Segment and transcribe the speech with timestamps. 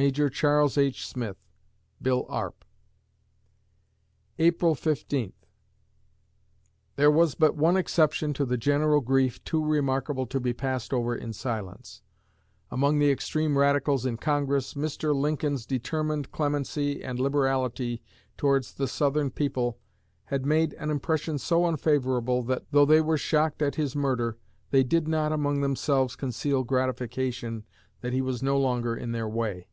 [0.00, 1.08] MAJOR CHARLES H.
[1.08, 1.36] SMITH
[2.00, 2.64] (Bill Arp)
[4.38, 5.44] April Fifteenth
[6.94, 11.16] There was but one exception to the general grief too remarkable to be passed over
[11.16, 12.02] in silence.
[12.70, 15.12] Among the extreme Radicals in Congress, Mr.
[15.16, 18.00] Lincoln's determined clemency and liberality
[18.36, 19.80] towards the Southern people
[20.26, 24.38] had made an impression so unfavorable that, though they were shocked at his murder,
[24.70, 27.64] they did not, among themselves, conceal gratification
[28.00, 29.66] that he was no longer in their way.